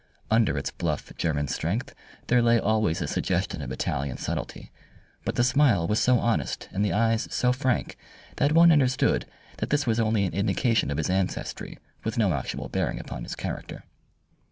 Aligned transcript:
Under 0.31 0.57
its 0.57 0.71
bluff 0.71 1.13
German 1.15 1.47
strength 1.47 1.93
there 2.25 2.41
lay 2.41 2.57
always 2.59 3.03
a 3.03 3.07
suggestion 3.07 3.61
of 3.61 3.71
Italian 3.71 4.17
subtlety, 4.17 4.71
but 5.23 5.35
the 5.35 5.43
smile 5.43 5.85
was 5.85 5.99
so 5.99 6.17
honest, 6.17 6.67
and 6.71 6.83
the 6.83 6.91
eyes 6.91 7.27
so 7.29 7.53
frank, 7.53 7.99
that 8.37 8.51
one 8.51 8.71
understood 8.71 9.27
that 9.59 9.69
this 9.69 9.85
was 9.85 9.99
only 9.99 10.25
an 10.25 10.33
indication 10.33 10.89
of 10.89 10.97
his 10.97 11.11
ancestry, 11.11 11.77
with 12.03 12.17
no 12.17 12.33
actual 12.33 12.67
bearing 12.67 12.99
upon 12.99 13.21
his 13.21 13.35
character. 13.35 13.83